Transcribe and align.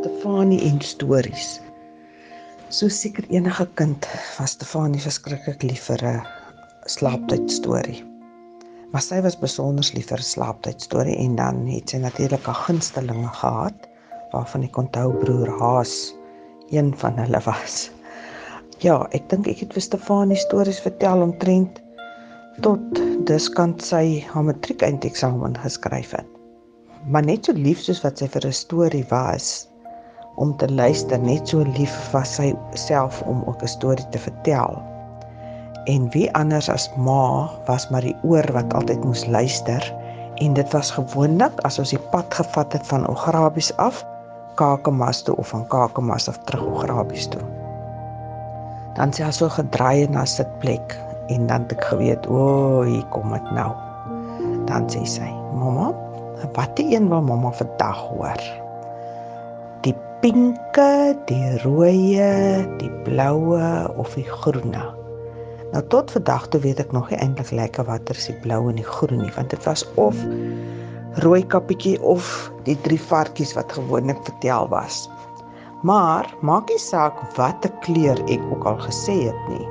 Stefanie 0.00 0.62
en 0.64 0.78
stories. 0.80 1.58
So 2.72 2.88
seker 2.88 3.26
enige 3.28 3.66
kind 3.76 4.06
was 4.38 4.54
Stefanie 4.54 5.02
verskriklik 5.04 5.60
lief 5.66 5.90
vir 5.90 6.04
'n 6.08 6.22
slaaptyd 6.88 7.50
storie. 7.52 8.00
Maar 8.94 9.04
sy 9.04 9.18
was 9.26 9.36
besonder 9.36 9.90
lief 9.92 10.08
vir 10.08 10.22
'n 10.24 10.28
slaaptyd 10.28 10.80
storie 10.80 11.18
en 11.20 11.36
dan 11.36 11.66
het 11.68 11.92
sy 11.92 12.00
natuurlik 12.00 12.48
'n 12.48 12.62
gunstelinge 12.62 13.28
gehad 13.42 13.88
waarvan 14.32 14.64
ek 14.64 14.78
onthou 14.78 15.12
broer 15.20 15.52
Haas 15.60 16.14
een 16.70 16.96
van 16.96 17.20
hulle 17.20 17.40
was. 17.44 17.90
Ja, 18.78 19.06
ek 19.12 19.28
dink 19.28 19.48
ek 19.48 19.60
het 19.66 19.72
vir 19.76 19.82
Stefanie 19.82 20.40
stories 20.48 20.80
vertel 20.80 21.20
omtrent 21.20 21.82
tot 22.62 23.04
diskant 23.26 23.82
sy 23.82 24.24
haar 24.32 24.48
matriek 24.48 24.80
eindeksamen 24.82 25.60
geskryf 25.60 26.16
het 26.16 26.30
maar 27.06 27.24
net 27.24 27.44
so 27.44 27.52
lief 27.52 27.80
soos 27.80 28.00
wat 28.04 28.18
sy 28.18 28.28
vir 28.28 28.46
'n 28.46 28.52
storie 28.52 29.06
was 29.10 29.69
om 30.40 30.56
te 30.56 30.68
luister, 30.72 31.20
net 31.20 31.48
so 31.48 31.64
lief 31.76 31.94
was 32.14 32.32
sy 32.38 32.50
self 32.78 33.20
om 33.28 33.42
ook 33.46 33.62
'n 33.62 33.68
storie 33.68 34.08
te 34.10 34.18
vertel. 34.18 34.80
En 35.84 36.08
wie 36.10 36.28
anders 36.34 36.68
as 36.68 36.90
ma 36.96 37.48
was 37.66 37.88
maar 37.90 38.04
die 38.04 38.16
oor 38.22 38.46
wat 38.52 38.74
altyd 38.74 39.04
moes 39.04 39.26
luister 39.26 39.82
en 40.40 40.54
dit 40.54 40.72
was 40.72 40.90
gewoonlik 40.90 41.52
as 41.68 41.78
ons 41.78 41.90
die 41.90 42.04
pad 42.12 42.34
gevat 42.34 42.72
het 42.72 42.86
van 42.86 43.08
Ograbies 43.08 43.72
af 43.76 44.04
Kakamas 44.56 45.22
toe 45.22 45.36
of 45.36 45.48
van 45.48 45.66
Kakamas 45.68 46.28
af 46.28 46.38
terug 46.44 46.64
Ograbies 46.64 47.28
toe. 47.28 47.42
Dan 48.94 49.12
sy 49.12 49.22
het 49.22 49.34
so 49.34 49.48
gedraai 49.48 50.08
na 50.08 50.24
sitplek 50.24 50.96
en 51.28 51.46
dan 51.46 51.62
het 51.62 51.72
ek 51.72 51.84
geweet, 51.84 52.26
o, 52.26 52.34
oh, 52.34 52.86
hier 52.86 53.04
kom 53.14 53.32
dit 53.32 53.50
nou. 53.52 53.72
Dan 54.66 54.88
sê 54.90 55.04
sy, 55.04 55.30
"Mamma, 55.54 55.94
wat 56.54 56.76
die 56.76 56.94
een 56.96 57.08
wat 57.08 57.22
mamma 57.22 57.50
vandag 57.52 57.98
hoor. 58.08 58.69
Pinke, 60.20 61.16
die 61.30 61.58
rooie, 61.62 62.60
die 62.76 62.90
bloue 63.06 63.68
of 63.96 64.12
die 64.18 64.26
groene. 64.28 64.82
Nou 65.72 65.80
tot 65.88 66.10
vandag 66.12 66.42
toe 66.52 66.58
weet 66.60 66.82
ek 66.82 66.90
nog 66.92 67.06
nie 67.08 67.16
eintlik 67.24 67.48
lekker 67.56 67.86
watter 67.88 68.18
is 68.20 68.26
die 68.28 68.34
blou 68.42 68.58
en 68.68 68.76
die 68.76 68.84
groen 68.84 69.22
nie, 69.22 69.30
want 69.32 69.48
dit 69.54 69.64
was 69.64 69.80
of 70.02 70.18
rooi 71.24 71.40
kappietjie 71.54 71.94
of 72.04 72.28
die 72.66 72.76
drie 72.84 72.98
varkies 73.00 73.54
wat 73.56 73.72
gewoonlik 73.72 74.20
vertel 74.26 74.68
was. 74.68 75.06
Maar 75.88 76.28
maak 76.44 76.68
nie 76.68 76.76
saak 76.84 77.16
watter 77.38 77.72
kleur 77.86 78.20
ek 78.28 78.44
ook 78.52 78.66
al 78.68 78.76
gesê 78.84 79.14
het 79.22 79.46
nie. 79.48 79.64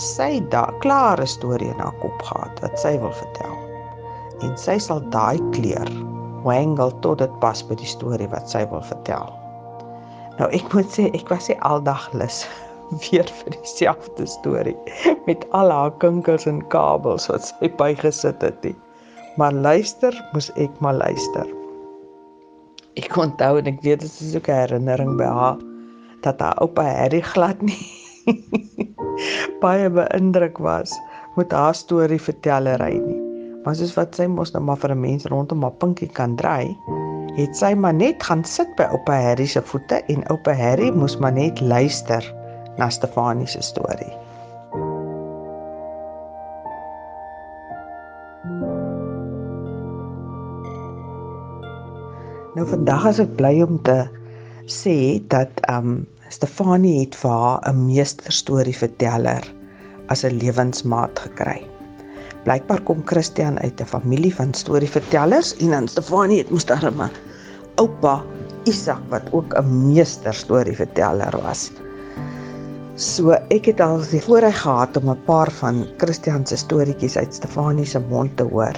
Sy 0.00 0.38
da 0.54 0.62
klare 0.80 1.26
storie 1.28 1.68
in 1.74 1.82
haar 1.84 1.98
kop 2.00 2.24
gehad 2.30 2.64
wat 2.64 2.80
sy 2.80 2.94
wil 3.04 3.12
vertel 3.20 3.52
en 4.46 4.56
sy 4.56 4.78
sal 4.80 5.04
daai 5.12 5.36
kleur 5.52 5.92
wangle 6.48 6.88
tot 7.04 7.20
dit 7.20 7.36
pas 7.44 7.60
by 7.68 7.76
die 7.76 7.92
storie 7.92 8.30
wat 8.32 8.48
sy 8.48 8.64
wil 8.72 8.80
vertel. 8.88 9.28
Nou 10.38 10.48
ek 10.54 10.70
moet 10.74 10.90
sê 10.94 11.08
ek 11.18 11.30
was 11.32 11.48
se 11.50 11.56
aldag 11.66 12.08
lus 12.14 12.44
weer 13.04 13.26
vir 13.40 13.54
dieselfde 13.56 14.26
storie 14.30 14.76
met 15.26 15.44
al 15.58 15.72
haar 15.74 15.94
kinkels 16.02 16.46
en 16.50 16.62
kabels 16.74 17.28
wat 17.32 17.50
sy 17.50 17.70
bygesit 17.80 18.42
het. 18.46 18.60
Die. 18.62 18.76
Maar 19.38 19.54
luister, 19.54 20.14
moes 20.32 20.50
ek 20.56 20.74
maar 20.84 20.98
luister. 20.98 21.46
Ek 22.98 23.14
onthou 23.18 23.58
en 23.60 23.70
ek 23.70 23.82
weet 23.84 24.02
dit 24.02 24.20
is 24.26 24.34
ook 24.38 24.48
'n 24.50 24.62
herinnering 24.62 25.16
by 25.18 25.28
haar 25.40 25.58
dat 26.26 26.40
haar 26.42 26.58
oupa 26.62 26.82
Harry 26.82 27.20
glad 27.22 27.60
nie 27.62 27.78
baie 29.62 29.90
beïndruk 29.90 30.58
was 30.58 30.94
met 31.36 31.52
haar 31.52 31.74
storie 31.74 32.20
vertellery 32.20 32.98
nie. 32.98 33.20
Maar 33.64 33.76
soos 33.78 33.94
wat 33.98 34.14
sy 34.18 34.26
mos 34.30 34.52
nou 34.54 34.62
maar 34.64 34.78
vir 34.82 34.94
'n 34.94 35.00
mens 35.00 35.26
rondom 35.30 35.62
haar 35.62 35.76
pinkie 35.82 36.08
kan 36.08 36.36
draai, 36.36 36.76
het 37.38 37.54
sy 37.54 37.70
maar 37.78 37.94
net 37.94 38.22
gaan 38.26 38.42
sit 38.44 38.70
by 38.78 38.88
oupa 38.90 39.14
Harry 39.22 39.46
se 39.46 39.62
voete 39.62 40.00
en 40.10 40.24
oupa 40.32 40.54
Harry 40.58 40.90
moes 40.90 41.14
maar 41.22 41.32
net 41.36 41.60
luister 41.60 42.24
na 42.78 42.88
Stefanie 42.90 43.46
se 43.46 43.62
storie. 43.62 44.14
Nou 52.58 52.66
vandag 52.66 53.06
is 53.12 53.22
ek 53.22 53.34
bly 53.38 53.54
om 53.62 53.78
te 53.86 54.00
sê 54.66 54.98
dat 55.30 55.62
um 55.70 56.00
Stefanie 56.28 57.04
het 57.04 57.14
vir 57.22 57.30
haar 57.30 57.60
'n 57.70 57.86
meesterstorie 57.86 58.76
verteller 58.76 59.46
as 60.10 60.24
'n 60.26 60.42
lewensmaat 60.42 61.18
gekry. 61.18 61.77
Blykbaar 62.48 62.80
kom 62.88 63.02
Christian 63.04 63.58
uit 63.60 63.80
'n 63.80 63.84
familie 63.84 64.34
van 64.34 64.54
storievertellers 64.56 65.50
en 65.60 65.70
dan 65.70 65.88
Stefanie 65.88 66.38
het 66.38 66.50
moes 66.50 66.64
daarmee 66.64 67.08
oupa 67.76 68.22
Isak 68.64 69.02
wat 69.12 69.26
ook 69.36 69.52
'n 69.52 69.92
meester 69.92 70.34
storieverteller 70.34 71.36
was. 71.42 71.70
So 72.94 73.36
ek 73.56 73.66
het 73.66 73.80
al 73.80 74.00
die 74.10 74.22
voorreg 74.22 74.60
gehad 74.60 74.96
om 74.96 75.10
'n 75.10 75.24
paar 75.26 75.50
van 75.50 75.84
Christian 75.98 76.46
se 76.46 76.56
storieetjies 76.56 77.16
uit 77.16 77.34
Stefanie 77.34 77.84
se 77.84 78.00
mond 78.08 78.36
te 78.36 78.42
hoor. 78.42 78.76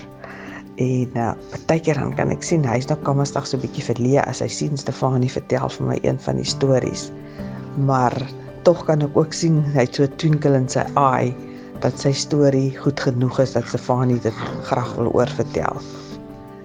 En 0.77 1.11
uh, 1.15 1.33
partykeer 1.51 1.95
dan 1.95 2.15
kan 2.15 2.31
ek 2.31 2.43
sien 2.43 2.65
hy's 2.65 2.89
nou 2.89 2.99
komstig 3.03 3.47
so 3.47 3.57
'n 3.57 3.61
bietjie 3.61 3.85
verleë 3.85 4.27
as 4.27 4.41
hy 4.41 4.49
sien 4.49 4.77
Stefanie 4.77 5.31
vertel 5.31 5.69
vir 5.69 5.87
my 5.87 5.99
een 6.03 6.19
van 6.19 6.37
die 6.37 6.45
stories. 6.45 7.13
Maar 7.87 8.19
tog 8.63 8.85
kan 8.85 9.03
ek 9.03 9.17
ook 9.17 9.33
sien 9.33 9.63
hy 9.63 9.81
het 9.87 9.95
so 9.95 10.03
'n 10.03 10.17
twinkel 10.17 10.55
in 10.55 10.69
sy 10.69 10.83
eye 10.97 11.50
dat 11.81 11.99
sy 11.99 12.13
storie 12.13 12.71
goed 12.79 13.01
genoeg 13.01 13.41
is 13.41 13.53
dat 13.53 13.69
Stefanie 13.69 14.21
dit 14.21 14.37
graag 14.69 14.95
wil 14.99 15.13
oorvertel. 15.13 15.81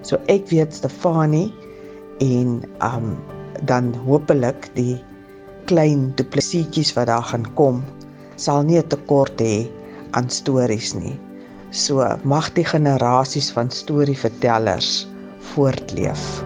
So 0.02 0.20
ek 0.32 0.48
weet 0.52 0.74
Stefanie 0.74 1.52
en 2.24 2.62
um 2.84 3.16
dan 3.64 3.94
hopelik 4.04 4.68
die 4.74 5.00
klein 5.66 6.12
duplessietjies 6.16 6.92
wat 6.94 7.08
daar 7.08 7.24
gaan 7.24 7.46
kom 7.58 7.82
sal 8.36 8.62
nie 8.62 8.78
'n 8.78 8.88
tekort 8.92 9.40
hê 9.40 9.68
aan 10.12 10.28
stories 10.30 10.94
nie. 10.94 11.16
So 11.70 12.04
mag 12.24 12.52
die 12.52 12.64
generasies 12.64 13.50
van 13.56 13.70
storievertellers 13.70 15.08
voortleef. 15.52 16.45